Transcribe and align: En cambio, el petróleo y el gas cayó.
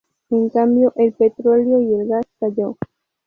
En 0.31 0.49
cambio, 0.49 0.91
el 0.95 1.13
petróleo 1.13 1.79
y 1.79 1.93
el 1.93 2.07
gas 2.07 2.25
cayó. 2.39 2.75